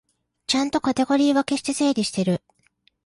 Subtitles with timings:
[0.47, 2.41] ちゃんとカテゴリー分けして整理してる